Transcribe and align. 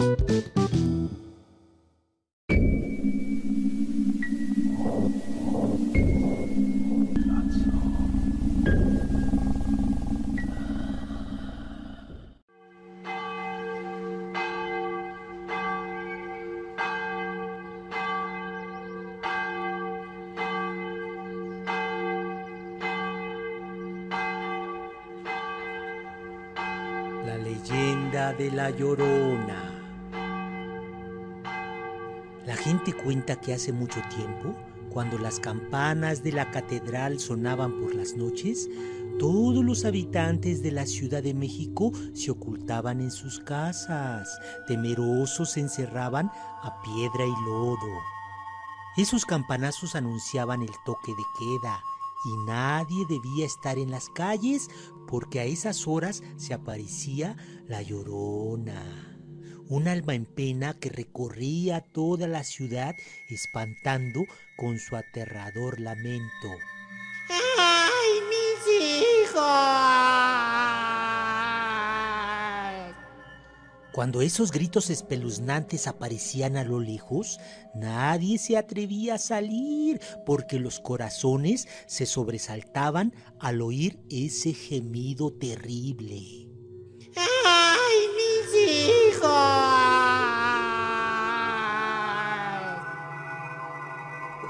La 0.00 0.06
leyenda 27.36 28.32
de 28.32 28.50
la 28.50 28.70
Llorona. 28.70 29.69
Gente 32.62 32.92
cuenta 32.92 33.40
que 33.40 33.54
hace 33.54 33.72
mucho 33.72 34.02
tiempo, 34.14 34.54
cuando 34.90 35.16
las 35.16 35.40
campanas 35.40 36.22
de 36.22 36.32
la 36.32 36.50
catedral 36.50 37.18
sonaban 37.18 37.80
por 37.80 37.94
las 37.94 38.16
noches, 38.16 38.68
todos 39.18 39.64
los 39.64 39.86
habitantes 39.86 40.62
de 40.62 40.70
la 40.70 40.84
Ciudad 40.84 41.22
de 41.22 41.32
México 41.32 41.90
se 42.12 42.30
ocultaban 42.30 43.00
en 43.00 43.10
sus 43.10 43.40
casas, 43.40 44.38
temerosos 44.66 45.52
se 45.52 45.60
encerraban 45.60 46.30
a 46.62 46.82
piedra 46.82 47.24
y 47.24 47.44
lodo. 47.46 47.98
Esos 48.98 49.24
campanazos 49.24 49.94
anunciaban 49.94 50.60
el 50.60 50.72
toque 50.84 51.12
de 51.12 51.24
queda 51.38 51.80
y 52.26 52.46
nadie 52.46 53.06
debía 53.08 53.46
estar 53.46 53.78
en 53.78 53.90
las 53.90 54.10
calles 54.10 54.68
porque 55.08 55.40
a 55.40 55.44
esas 55.44 55.88
horas 55.88 56.22
se 56.36 56.52
aparecía 56.52 57.36
la 57.66 57.80
llorona, 57.80 59.09
un 59.70 59.86
alma 59.86 60.14
en 60.14 60.26
pena 60.26 60.74
que 60.74 60.90
recorría 60.90 61.80
toda 61.80 62.26
la 62.26 62.42
ciudad 62.42 62.94
espantando 63.28 64.24
con 64.56 64.78
su 64.80 64.96
aterrador 64.96 65.78
lamento. 65.80 66.48
¡Ay, 67.28 68.20
mis 68.28 68.58
hijos! 68.82 69.40
Cuando 73.92 74.22
esos 74.22 74.50
gritos 74.50 74.90
espeluznantes 74.90 75.86
aparecían 75.86 76.56
a 76.56 76.64
lo 76.64 76.80
lejos, 76.80 77.38
nadie 77.74 78.38
se 78.38 78.56
atrevía 78.56 79.14
a 79.14 79.18
salir 79.18 80.00
porque 80.26 80.58
los 80.58 80.80
corazones 80.80 81.68
se 81.86 82.06
sobresaltaban 82.06 83.14
al 83.38 83.62
oír 83.62 84.00
ese 84.10 84.52
gemido 84.52 85.32
terrible. 85.32 86.49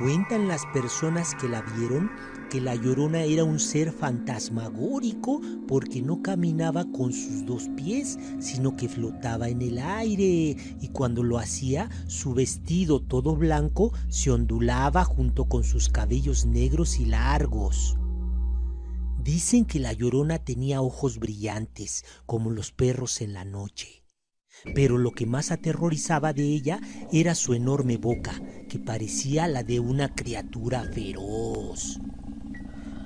Cuentan 0.01 0.49
las 0.49 0.65
personas 0.73 1.35
que 1.35 1.47
la 1.47 1.61
vieron 1.61 2.11
que 2.51 2.61
la 2.61 2.75
llorona 2.75 3.23
era 3.23 3.45
un 3.45 3.61
ser 3.61 3.93
fantasmagórico 3.93 5.41
porque 5.69 6.01
no 6.03 6.21
caminaba 6.21 6.85
con 6.91 7.13
sus 7.13 7.47
dos 7.47 7.69
pies, 7.77 8.19
sino 8.41 8.77
que 8.77 8.89
flotaba 8.89 9.51
en 9.51 9.63
el 9.63 9.79
aire 9.79 10.57
y 10.81 10.89
cuando 10.93 11.23
lo 11.23 11.39
hacía 11.39 11.91
su 12.09 12.35
vestido 12.35 13.01
todo 13.01 13.37
blanco 13.37 13.93
se 14.09 14.31
ondulaba 14.31 15.05
junto 15.05 15.45
con 15.51 15.65
sus 15.65 15.89
cabellos 15.91 16.47
negros 16.47 16.99
y 16.99 17.05
largos. 17.05 17.97
Dicen 19.23 19.67
que 19.67 19.81
la 19.81 19.93
llorona 19.93 20.39
tenía 20.39 20.81
ojos 20.81 21.19
brillantes 21.19 22.07
como 22.25 22.51
los 22.51 22.73
perros 22.73 23.21
en 23.21 23.35
la 23.35 23.45
noche. 23.45 24.00
Pero 24.75 24.99
lo 24.99 25.13
que 25.13 25.27
más 25.27 25.51
aterrorizaba 25.51 26.33
de 26.33 26.45
ella 26.45 26.81
era 27.13 27.35
su 27.35 27.55
enorme 27.55 27.97
boca, 27.97 28.41
que 28.69 28.79
parecía 28.79 29.49
la 29.49 29.63
de 29.63 29.81
una 29.81 30.15
criatura 30.15 30.85
feroz. 30.93 31.99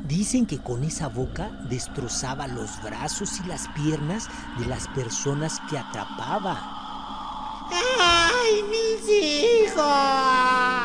Dicen 0.07 0.45
que 0.45 0.63
con 0.63 0.85
esa 0.85 1.09
boca 1.09 1.51
destrozaba 1.71 2.47
los 2.47 2.83
brazos 2.83 3.41
y 3.43 3.49
las 3.49 3.69
piernas 3.69 4.29
de 4.59 4.67
las 4.67 4.87
personas 4.89 5.61
que 5.71 5.79
atrapaba. 5.79 7.71
¡Ay, 7.71 8.63
mis 8.69 9.09
hijos! 9.09 10.84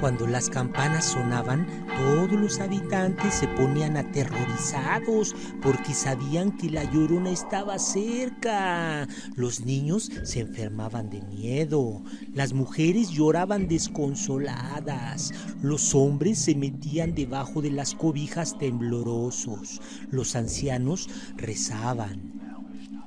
Cuando 0.00 0.26
las 0.26 0.48
campanas 0.48 1.04
sonaban, 1.04 1.66
todos 1.98 2.32
los 2.32 2.58
habitantes 2.58 3.34
se 3.34 3.46
ponían 3.48 3.98
aterrorizados 3.98 5.36
porque 5.60 5.92
sabían 5.92 6.56
que 6.56 6.70
la 6.70 6.84
llorona 6.90 7.28
estaba 7.28 7.78
cerca. 7.78 9.06
Los 9.36 9.66
niños 9.66 10.10
se 10.22 10.40
enfermaban 10.40 11.10
de 11.10 11.20
miedo, 11.20 12.02
las 12.32 12.54
mujeres 12.54 13.10
lloraban 13.10 13.68
desconsoladas, 13.68 15.32
los 15.60 15.94
hombres 15.94 16.38
se 16.38 16.54
metían 16.54 17.14
debajo 17.14 17.60
de 17.60 17.70
las 17.70 17.94
cobijas 17.94 18.56
temblorosos, 18.58 19.82
los 20.10 20.34
ancianos 20.34 21.10
rezaban. 21.36 22.40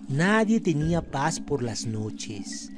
Nadie 0.08 0.60
tenía 0.60 1.02
paz 1.02 1.40
por 1.40 1.64
las 1.64 1.88
noches. 1.88 2.72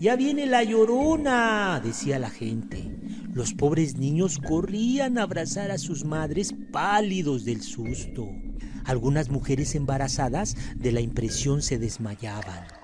Ya 0.00 0.16
viene 0.16 0.46
la 0.46 0.64
llorona, 0.64 1.78
decía 1.84 2.18
la 2.18 2.30
gente. 2.30 2.90
Los 3.32 3.54
pobres 3.54 3.96
niños 3.96 4.38
corrían 4.38 5.16
a 5.16 5.22
abrazar 5.22 5.70
a 5.70 5.78
sus 5.78 6.04
madres 6.04 6.52
pálidos 6.72 7.44
del 7.44 7.62
susto. 7.62 8.28
Algunas 8.84 9.30
mujeres 9.30 9.74
embarazadas 9.74 10.56
de 10.74 10.90
la 10.90 11.00
impresión 11.00 11.62
se 11.62 11.78
desmayaban. 11.78 12.79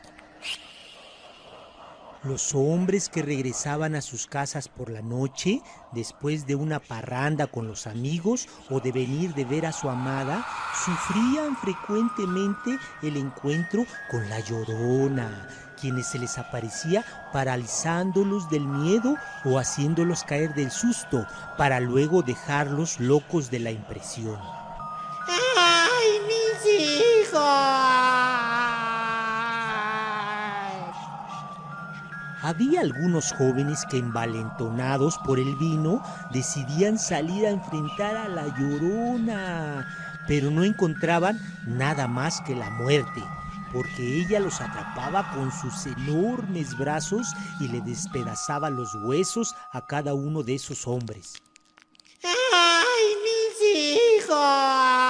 Los 2.27 2.57
hombres 2.57 3.09
que 3.09 3.23
regresaban 3.23 3.95
a 3.95 4.03
sus 4.03 4.27
casas 4.27 4.69
por 4.69 4.91
la 4.91 5.01
noche, 5.01 5.63
después 5.93 6.45
de 6.45 6.57
una 6.57 6.81
parranda 6.81 7.47
con 7.47 7.69
los 7.69 7.87
amigos 7.87 8.49
o 8.69 8.81
de 8.81 8.91
venir 8.91 9.33
de 9.35 9.45
ver 9.45 9.65
a 9.65 9.71
su 9.71 9.89
amada, 9.89 10.45
sufrían 10.85 11.57
frecuentemente 11.57 12.79
el 13.03 13.17
encuentro 13.17 13.87
con 14.11 14.29
la 14.29 14.41
llorona, 14.41 15.47
quienes 15.81 16.09
se 16.09 16.19
les 16.19 16.37
aparecía 16.37 17.05
paralizándolos 17.33 18.51
del 18.51 18.67
miedo 18.67 19.15
o 19.45 19.61
haciéndolos 19.61 20.25
caer 20.25 20.53
del 20.55 20.73
susto, 20.73 21.29
para 21.57 21.79
luego 21.79 22.23
dejarlos 22.23 22.99
locos 22.99 23.53
de 23.53 23.61
la 23.61 23.71
impresión. 23.71 24.66
Había 32.47 32.81
algunos 32.83 33.33
jóvenes 33.33 33.85
que 33.91 33.99
envalentonados 33.99 35.19
por 35.25 35.41
el 35.41 35.57
vino 35.57 36.01
decidían 36.31 36.97
salir 36.97 37.45
a 37.45 37.51
enfrentar 37.51 38.17
a 38.17 38.29
la 38.29 38.47
llorona, 38.57 39.85
pero 40.29 40.53
no 40.53 40.63
encontraban 40.63 41.41
nada 41.67 42.07
más 42.07 42.41
que 42.43 42.55
la 42.55 42.71
muerte, 42.71 43.21
porque 43.73 44.21
ella 44.21 44.39
los 44.39 44.61
atrapaba 44.61 45.29
con 45.33 45.51
sus 45.51 45.87
enormes 45.87 46.79
brazos 46.79 47.27
y 47.59 47.67
le 47.67 47.81
despedazaba 47.81 48.71
los 48.71 48.95
huesos 48.95 49.57
a 49.73 49.85
cada 49.85 50.15
uno 50.15 50.45
de 50.45 50.55
esos 50.55 50.87
hombres. 50.87 51.43
¡Ay, 52.23 53.17
mis 53.25 54.23
hijos! 54.23 55.06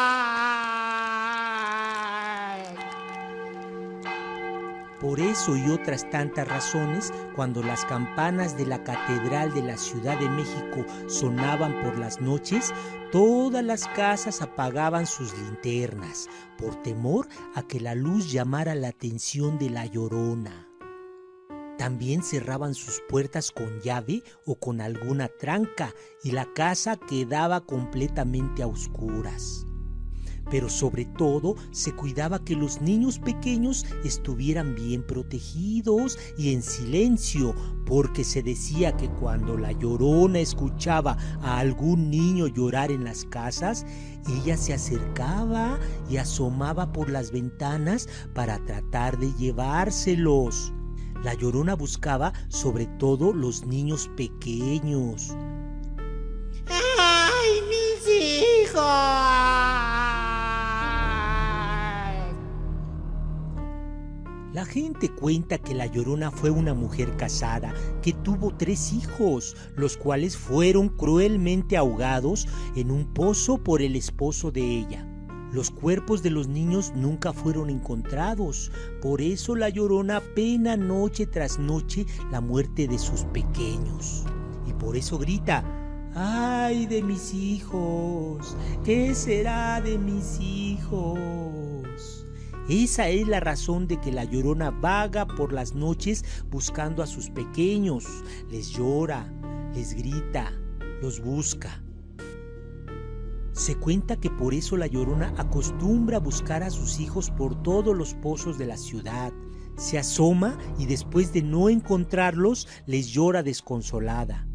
Por 5.01 5.21
eso 5.21 5.57
y 5.57 5.69
otras 5.69 6.09
tantas 6.11 6.49
razones, 6.49 7.13
cuando 7.35 7.63
las 7.63 7.85
campanas 7.85 8.57
de 8.57 8.65
la 8.65 8.83
Catedral 8.83 9.53
de 9.53 9.63
la 9.63 9.77
Ciudad 9.77 10.19
de 10.19 10.29
México 10.31 10.87
sonaban 11.07 11.83
por 11.83 11.99
las 11.99 12.21
noches, 12.21 12.73
todas 13.13 13.63
las 13.63 13.87
casas 13.89 14.41
apagaban 14.41 15.07
sus 15.07 15.37
linternas, 15.37 16.29
por 16.57 16.83
temor 16.83 17.29
a 17.55 17.63
que 17.63 17.79
la 17.79 17.95
luz 17.95 18.33
llamara 18.33 18.75
la 18.75 18.89
atención 18.89 19.59
de 19.59 19.69
la 19.69 19.85
llorona. 19.85 20.67
También 21.77 22.23
cerraban 22.23 22.75
sus 22.75 23.03
puertas 23.07 23.53
con 23.53 23.81
llave 23.83 24.23
o 24.47 24.55
con 24.55 24.81
alguna 24.81 25.29
tranca 25.29 25.93
y 26.25 26.31
la 26.31 26.47
casa 26.55 26.97
quedaba 26.97 27.61
completamente 27.67 28.63
a 28.63 28.67
oscuras 28.67 29.66
pero 30.51 30.69
sobre 30.69 31.05
todo 31.05 31.57
se 31.71 31.93
cuidaba 31.93 32.45
que 32.45 32.55
los 32.55 32.81
niños 32.81 33.19
pequeños 33.19 33.87
estuvieran 34.05 34.75
bien 34.75 35.03
protegidos 35.03 36.19
y 36.37 36.53
en 36.53 36.63
silencio, 36.63 37.55
porque 37.85 38.25
se 38.25 38.43
decía 38.43 38.97
que 38.97 39.09
cuando 39.09 39.57
la 39.57 39.73
llorona 39.73 40.41
escuchaba 40.41 41.17
a 41.43 41.59
algún 41.59 42.11
niño 42.11 42.47
llorar 42.47 42.91
en 42.91 43.05
las 43.05 43.25
casas, 43.25 43.87
ella 44.29 44.57
se 44.57 44.75
acercaba 44.75 45.79
y 46.11 46.17
asomaba 46.17 46.93
por 46.93 47.11
las 47.11 47.31
ventanas 47.31 48.09
para 48.35 48.59
tratar 48.65 49.19
de 49.19 49.33
llevárselos. 49.35 50.73
La 51.23 51.35
llorona 51.35 51.75
buscaba 51.75 52.33
sobre 52.49 52.87
todo 52.87 53.33
los 53.33 53.65
niños 53.67 54.11
pequeños. 54.17 55.35
Gente 64.77 65.09
cuenta 65.09 65.57
que 65.57 65.75
la 65.75 65.87
Llorona 65.87 66.31
fue 66.31 66.51
una 66.51 66.75
mujer 66.75 67.17
casada 67.17 67.73
que 68.03 68.13
tuvo 68.13 68.55
tres 68.55 68.93
hijos, 68.93 69.57
los 69.75 69.97
cuales 69.97 70.37
fueron 70.37 70.91
cruelmente 70.91 71.79
ahogados 71.79 72.47
en 72.77 72.91
un 72.91 73.07
pozo 73.15 73.57
por 73.57 73.81
el 73.81 73.97
esposo 73.97 74.51
de 74.51 74.61
ella. 74.61 75.09
Los 75.51 75.71
cuerpos 75.71 76.23
de 76.23 76.29
los 76.29 76.49
niños 76.49 76.93
nunca 76.95 77.33
fueron 77.33 77.71
encontrados, 77.71 78.71
por 79.01 79.23
eso 79.23 79.57
la 79.57 79.71
Llorona 79.71 80.21
pena 80.35 80.77
noche 80.77 81.27
tras 81.27 81.59
noche 81.59 82.05
la 82.31 82.43
muerte 82.43 82.87
de 82.87 82.99
sus 82.99 83.23
pequeños. 83.25 84.25
Y 84.67 84.75
por 84.75 84.95
eso 84.99 85.17
grita, 85.17 85.65
¡ay 86.15 86.85
de 86.85 87.03
mis 87.03 87.33
hijos! 87.33 88.55
¿Qué 88.85 89.15
será 89.15 89.81
de 89.81 89.97
mis 89.97 90.39
hijos? 90.39 91.76
Esa 92.69 93.09
es 93.09 93.29
la 93.29 93.39
razón 93.39 93.87
de 93.87 94.01
que 94.01 94.11
la 94.11 94.25
llorona 94.25 94.73
vaga 94.73 95.25
por 95.25 95.53
las 95.53 95.75
noches 95.75 96.25
buscando 96.51 97.01
a 97.01 97.07
sus 97.07 97.31
pequeños, 97.31 98.05
les 98.51 98.71
llora, 98.71 99.33
les 99.73 99.95
grita, 99.95 100.53
los 101.01 101.21
busca. 101.21 101.81
Se 103.53 103.77
cuenta 103.77 104.17
que 104.17 104.31
por 104.31 104.53
eso 104.53 104.77
la 104.77 104.89
llorona 104.89 105.33
acostumbra 105.39 106.17
a 106.17 106.21
buscar 106.21 106.65
a 106.65 106.71
sus 106.71 106.99
hijos 106.99 107.31
por 107.31 107.63
todos 107.63 107.97
los 107.97 108.15
pozos 108.15 108.59
de 108.59 108.67
la 108.67 108.77
ciudad. 108.77 109.33
Se 109.77 109.97
asoma 109.97 110.59
y 110.77 110.87
después 110.87 111.33
de 111.33 111.43
no 111.43 111.69
encontrarlos 111.69 112.67
les 112.87 113.09
llora 113.09 113.45
desconsolada. 113.45 114.49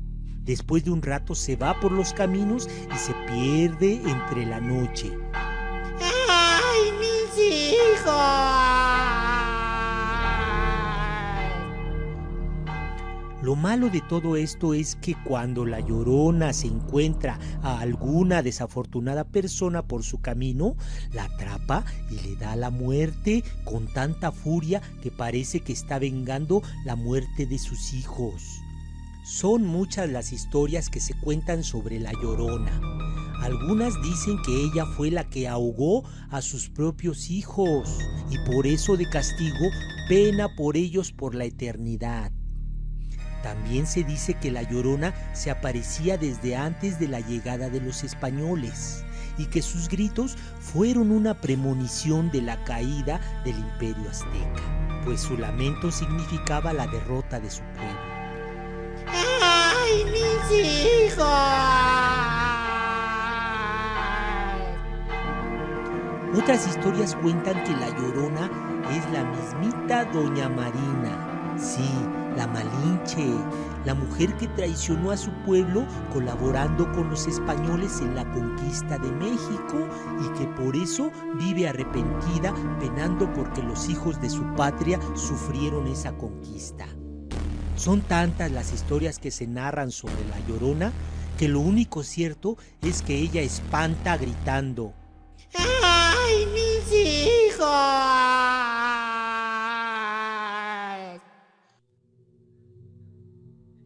Después 0.43 0.83
de 0.83 0.91
un 0.91 1.01
rato 1.01 1.33
se 1.33 1.55
va 1.55 1.79
por 1.79 1.93
los 1.93 2.11
caminos 2.13 2.67
y 2.93 2.97
se 2.97 3.13
pierde 3.27 4.01
entre 4.05 4.45
la 4.45 4.59
noche. 4.59 5.11
Lo 13.41 13.55
malo 13.55 13.89
de 13.89 14.01
todo 14.01 14.35
esto 14.35 14.75
es 14.75 14.95
que 14.95 15.15
cuando 15.25 15.65
la 15.65 15.79
llorona 15.79 16.53
se 16.53 16.67
encuentra 16.67 17.39
a 17.63 17.79
alguna 17.79 18.43
desafortunada 18.43 19.23
persona 19.23 19.81
por 19.81 20.03
su 20.03 20.21
camino, 20.21 20.75
la 21.11 21.23
atrapa 21.23 21.83
y 22.11 22.19
le 22.21 22.35
da 22.35 22.55
la 22.55 22.69
muerte 22.69 23.43
con 23.63 23.87
tanta 23.87 24.31
furia 24.31 24.81
que 25.01 25.09
parece 25.09 25.61
que 25.61 25.73
está 25.73 25.97
vengando 25.97 26.61
la 26.85 26.95
muerte 26.95 27.47
de 27.47 27.57
sus 27.57 27.93
hijos. 27.93 28.61
Son 29.25 29.65
muchas 29.65 30.09
las 30.09 30.33
historias 30.33 30.89
que 30.89 30.99
se 30.99 31.15
cuentan 31.15 31.63
sobre 31.63 31.99
la 31.99 32.11
llorona. 32.13 33.00
Algunas 33.41 33.99
dicen 34.03 34.39
que 34.43 34.55
ella 34.55 34.85
fue 34.85 35.09
la 35.09 35.23
que 35.23 35.47
ahogó 35.47 36.03
a 36.29 36.41
sus 36.41 36.69
propios 36.69 37.31
hijos 37.31 37.97
y 38.29 38.37
por 38.51 38.67
eso 38.67 38.97
de 38.97 39.09
castigo 39.09 39.67
pena 40.07 40.55
por 40.55 40.77
ellos 40.77 41.11
por 41.11 41.33
la 41.33 41.45
eternidad. 41.45 42.31
También 43.41 43.87
se 43.87 44.03
dice 44.03 44.35
que 44.35 44.51
la 44.51 44.61
llorona 44.61 45.15
se 45.33 45.49
aparecía 45.49 46.17
desde 46.17 46.55
antes 46.55 46.99
de 46.99 47.07
la 47.07 47.19
llegada 47.19 47.69
de 47.69 47.81
los 47.81 48.03
españoles 48.03 49.03
y 49.39 49.47
que 49.47 49.63
sus 49.63 49.89
gritos 49.89 50.37
fueron 50.59 51.11
una 51.11 51.41
premonición 51.41 52.29
de 52.29 52.43
la 52.43 52.63
caída 52.63 53.19
del 53.43 53.57
imperio 53.57 54.07
azteca, 54.07 55.01
pues 55.03 55.21
su 55.21 55.35
lamento 55.35 55.91
significaba 55.91 56.73
la 56.73 56.85
derrota 56.85 57.39
de 57.39 57.49
su 57.49 57.63
pueblo. 57.73 57.99
¡Ay, 59.07 60.05
mis 60.05 60.59
hijos! 61.09 62.00
Otras 66.33 66.65
historias 66.65 67.13
cuentan 67.15 67.61
que 67.65 67.73
la 67.73 67.89
llorona 67.89 68.49
es 68.89 69.11
la 69.11 69.25
mismita 69.25 70.05
Doña 70.05 70.47
Marina. 70.47 71.57
Sí, 71.57 71.89
la 72.37 72.47
Malinche, 72.47 73.35
la 73.85 73.93
mujer 73.93 74.33
que 74.37 74.47
traicionó 74.47 75.11
a 75.11 75.17
su 75.17 75.29
pueblo 75.45 75.85
colaborando 76.13 76.89
con 76.93 77.09
los 77.09 77.27
españoles 77.27 77.99
en 77.99 78.15
la 78.15 78.23
conquista 78.31 78.97
de 78.97 79.11
México 79.11 79.89
y 80.21 80.39
que 80.39 80.47
por 80.47 80.73
eso 80.77 81.11
vive 81.37 81.67
arrepentida 81.67 82.53
penando 82.79 83.31
porque 83.33 83.61
los 83.61 83.89
hijos 83.89 84.21
de 84.21 84.29
su 84.29 84.45
patria 84.55 85.01
sufrieron 85.15 85.85
esa 85.87 86.13
conquista. 86.13 86.87
Son 87.75 87.99
tantas 87.99 88.49
las 88.51 88.71
historias 88.71 89.19
que 89.19 89.31
se 89.31 89.47
narran 89.47 89.91
sobre 89.91 90.25
la 90.29 90.39
llorona 90.47 90.93
que 91.37 91.49
lo 91.49 91.59
único 91.59 92.03
cierto 92.03 92.57
es 92.81 93.01
que 93.01 93.17
ella 93.17 93.41
espanta 93.41 94.15
gritando. 94.15 94.93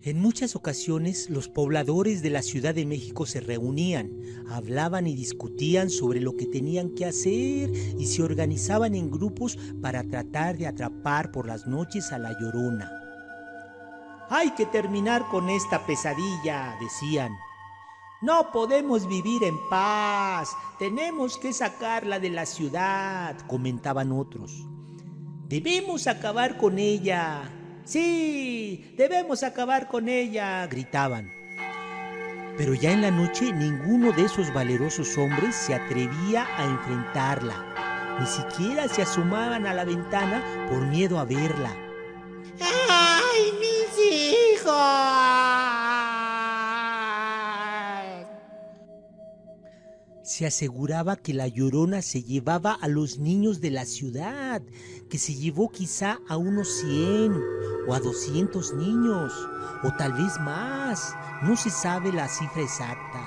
En 0.01 0.21
muchas 0.21 0.55
ocasiones 0.55 1.31
los 1.31 1.49
pobladores 1.49 2.21
de 2.21 2.29
la 2.29 2.43
Ciudad 2.43 2.75
de 2.75 2.85
México 2.85 3.25
se 3.25 3.39
reunían, 3.39 4.11
hablaban 4.51 5.07
y 5.07 5.15
discutían 5.15 5.89
sobre 5.89 6.21
lo 6.21 6.37
que 6.37 6.45
tenían 6.45 6.91
que 6.91 7.05
hacer 7.05 7.71
y 7.97 8.05
se 8.05 8.21
organizaban 8.21 8.93
en 8.93 9.09
grupos 9.09 9.57
para 9.81 10.03
tratar 10.03 10.57
de 10.57 10.67
atrapar 10.67 11.31
por 11.31 11.47
las 11.47 11.65
noches 11.65 12.11
a 12.11 12.19
la 12.19 12.39
llorona. 12.39 12.91
Hay 14.29 14.51
que 14.51 14.67
terminar 14.67 15.25
con 15.31 15.49
esta 15.49 15.85
pesadilla, 15.87 16.75
decían. 16.79 17.31
No 18.25 18.51
podemos 18.51 19.07
vivir 19.07 19.43
en 19.43 19.55
paz, 19.69 20.57
tenemos 20.79 21.37
que 21.37 21.53
sacarla 21.53 22.17
de 22.17 22.31
la 22.31 22.47
ciudad, 22.47 23.37
comentaban 23.45 24.11
otros. 24.11 24.65
Debemos 25.47 26.07
acabar 26.07 26.57
con 26.57 26.79
ella. 26.79 27.43
Sí, 27.83 28.95
debemos 28.97 29.43
acabar 29.43 29.87
con 29.87 30.09
ella, 30.09 30.65
gritaban. 30.65 31.31
Pero 32.57 32.73
ya 32.73 32.93
en 32.93 33.03
la 33.03 33.11
noche 33.11 33.53
ninguno 33.53 34.11
de 34.11 34.23
esos 34.23 34.51
valerosos 34.51 35.15
hombres 35.19 35.55
se 35.55 35.75
atrevía 35.75 36.47
a 36.57 36.65
enfrentarla. 36.65 38.17
Ni 38.19 38.25
siquiera 38.25 38.87
se 38.87 39.03
asomaban 39.03 39.67
a 39.67 39.73
la 39.75 39.83
ventana 39.83 40.43
por 40.71 40.81
miedo 40.87 41.19
a 41.19 41.25
verla. 41.25 41.77
¡Ay, 42.89 43.51
mis 43.59 43.99
hijos! 43.99 45.14
Se 50.25 50.47
aseguraba 50.47 51.17
que 51.17 51.35
la 51.35 51.47
llorona 51.47 52.01
se 52.01 52.23
llevaba 52.23 52.73
a 52.73 52.87
los 52.87 53.19
niños 53.19 53.61
de 53.61 53.69
la 53.69 53.85
ciudad, 53.85 54.63
que 55.07 55.19
se 55.19 55.35
llevó 55.35 55.69
quizá 55.69 56.19
a 56.27 56.35
unos 56.35 56.67
100 56.79 57.31
o 57.87 57.93
a 57.93 57.99
200 57.99 58.73
niños, 58.73 59.31
o 59.83 59.91
tal 59.99 60.13
vez 60.13 60.39
más, 60.39 61.13
no 61.43 61.55
se 61.55 61.69
sabe 61.69 62.11
la 62.11 62.27
cifra 62.27 62.63
exacta. 62.63 63.21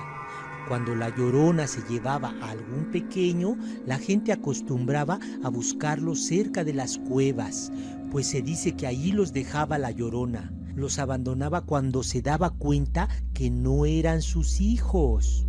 Cuando 0.67 0.93
la 0.93 1.07
llorona 1.15 1.67
se 1.67 1.81
llevaba 1.83 2.35
a 2.41 2.49
algún 2.49 2.91
pequeño, 2.91 3.57
la 3.85 3.97
gente 3.97 4.33
acostumbraba 4.33 5.19
a 5.41 5.49
buscarlos 5.49 6.25
cerca 6.25 6.65
de 6.65 6.73
las 6.73 6.97
cuevas, 6.97 7.71
pues 8.11 8.27
se 8.27 8.41
dice 8.41 8.73
que 8.73 8.87
ahí 8.87 9.13
los 9.13 9.31
dejaba 9.31 9.77
la 9.77 9.91
llorona. 9.91 10.53
Los 10.75 10.99
abandonaba 10.99 11.61
cuando 11.61 12.03
se 12.03 12.21
daba 12.21 12.49
cuenta 12.49 13.07
que 13.33 13.49
no 13.49 13.85
eran 13.85 14.21
sus 14.21 14.59
hijos. 14.59 15.45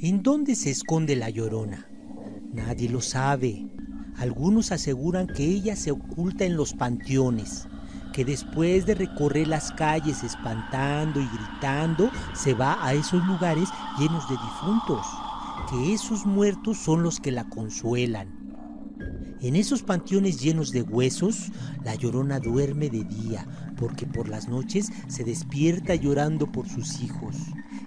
¿En 0.00 0.22
dónde 0.22 0.54
se 0.54 0.70
esconde 0.70 1.16
la 1.16 1.30
llorona? 1.30 1.88
Nadie 2.52 2.88
lo 2.88 3.00
sabe. 3.00 3.66
Algunos 4.16 4.72
aseguran 4.72 5.26
que 5.26 5.44
ella 5.44 5.76
se 5.76 5.90
oculta 5.90 6.44
en 6.44 6.56
los 6.56 6.74
panteones, 6.74 7.66
que 8.12 8.24
después 8.24 8.86
de 8.86 8.94
recorrer 8.94 9.48
las 9.48 9.72
calles 9.72 10.22
espantando 10.22 11.20
y 11.20 11.28
gritando, 11.28 12.10
se 12.34 12.54
va 12.54 12.84
a 12.84 12.94
esos 12.94 13.24
lugares 13.26 13.68
llenos 13.98 14.28
de 14.28 14.36
difuntos, 14.36 15.06
que 15.70 15.92
esos 15.92 16.24
muertos 16.26 16.78
son 16.78 17.02
los 17.02 17.20
que 17.20 17.32
la 17.32 17.44
consuelan 17.48 18.35
en 19.42 19.56
esos 19.56 19.82
panteones 19.82 20.40
llenos 20.40 20.72
de 20.72 20.82
huesos, 20.82 21.52
la 21.84 21.94
llorona 21.94 22.40
duerme 22.40 22.88
de 22.88 23.04
día, 23.04 23.46
porque 23.76 24.06
por 24.06 24.28
las 24.28 24.48
noches 24.48 24.90
se 25.08 25.24
despierta 25.24 25.94
llorando 25.94 26.50
por 26.50 26.68
sus 26.68 27.00
hijos. 27.02 27.36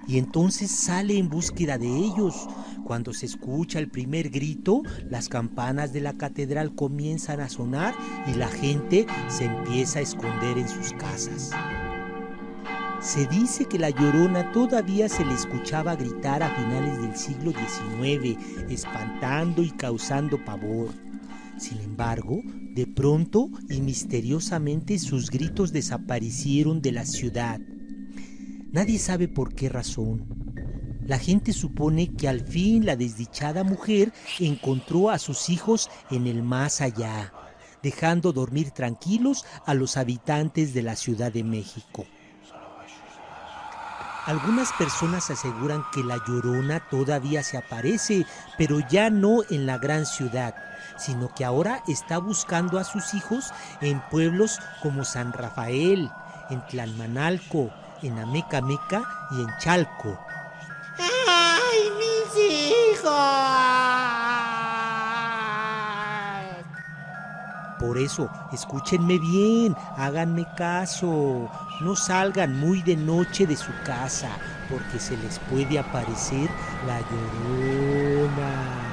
Y 0.08 0.18
entonces 0.18 0.72
sale 0.72 1.18
en 1.18 1.29
búsqueda 1.29 1.77
de 1.77 1.88
ellos. 1.88 2.48
Cuando 2.84 3.13
se 3.13 3.25
escucha 3.25 3.79
el 3.79 3.89
primer 3.89 4.29
grito, 4.29 4.84
las 5.10 5.29
campanas 5.29 5.94
de 5.94 6.01
la 6.01 6.13
catedral 6.13 6.74
comienzan 6.74 7.39
a 7.39 7.50
sonar 7.50 7.94
y 8.27 8.36
la 8.36 8.48
gente 8.48 9.06
se 9.27 9.46
empieza 9.46 10.00
a 10.00 10.03
esconder 10.03 10.58
en 10.58 10.68
sus 10.68 10.94
casas. 10.94 11.51
Se 13.01 13.25
dice 13.27 13.65
que 13.65 13.79
la 13.79 13.91
llorona 13.91 14.51
todavía 14.51 15.08
se 15.08 15.24
le 15.24 15.34
escuchaba 15.34 15.96
gritar 15.96 16.44
a 16.44 16.53
finales 16.56 17.01
del 17.01 17.15
siglo 17.15 17.51
XIX, 17.51 18.38
espantando 18.70 19.63
y 19.63 19.72
causando 19.72 20.44
pavor. 20.44 20.89
Sin 21.60 21.82
embargo, 21.82 22.42
de 22.46 22.88
pronto 22.88 23.50
y 23.70 23.82
misteriosamente 23.82 24.98
sus 24.98 25.30
gritos 25.30 25.74
desaparecieron 25.74 26.82
de 26.82 26.94
la 26.94 27.06
ciudad. 27.06 27.60
Nadie 28.72 28.98
sabe 28.98 29.28
por 29.28 29.54
qué 29.54 29.68
razón. 29.68 30.25
La 31.06 31.20
gente 31.20 31.51
supone 31.51 32.16
que 32.16 32.30
al 32.30 32.42
fin 32.42 32.86
la 32.86 32.96
desdichada 32.96 33.66
mujer 33.66 34.13
encontró 34.39 35.10
a 35.10 35.20
sus 35.20 35.50
hijos 35.50 35.89
en 36.10 36.28
el 36.28 36.44
más 36.44 36.80
allá, 36.80 37.34
dejando 37.84 38.32
dormir 38.32 38.72
tranquilos 38.72 39.44
a 39.66 39.74
los 39.74 39.98
habitantes 39.98 40.74
de 40.74 40.84
la 40.84 40.96
Ciudad 40.96 41.34
de 41.34 41.44
México. 41.44 42.06
Algunas 44.30 44.72
personas 44.74 45.32
aseguran 45.32 45.84
que 45.92 46.04
la 46.04 46.24
llorona 46.24 46.82
todavía 46.82 47.42
se 47.42 47.58
aparece, 47.58 48.28
pero 48.60 48.78
ya 48.88 49.10
no 49.10 49.40
en 49.50 49.66
la 49.66 49.80
gran 49.80 50.06
ciudad, 50.06 50.54
sino 51.00 51.34
que 51.34 51.46
ahora 51.46 51.82
está 51.88 52.20
buscando 52.20 52.78
a 52.78 52.84
sus 52.84 53.16
hijos 53.16 53.52
en 53.82 54.00
pueblos 54.12 54.60
como 54.84 55.04
San 55.04 55.34
Rafael, 55.34 56.12
en 56.52 56.64
Tlalmanalco, 56.68 57.72
en 58.04 58.20
Amecameca 58.20 59.02
y 59.32 59.42
en 59.42 59.48
Chalco. 59.58 60.20
¡Ay, 61.00 61.90
mis 61.98 62.38
hijos! 62.38 63.59
Por 67.80 67.98
eso, 67.98 68.30
escúchenme 68.52 69.18
bien, 69.18 69.76
háganme 69.96 70.46
caso. 70.58 71.50
No 71.80 71.96
salgan 71.96 72.60
muy 72.60 72.82
de 72.82 72.98
noche 72.98 73.48
de 73.48 73.56
su 73.56 73.72
casa, 73.86 74.30
porque 74.70 75.00
se 75.00 75.16
les 75.18 75.40
puede 75.40 75.80
aparecer 75.80 76.50
la 76.86 77.00
llorona. 77.00 78.88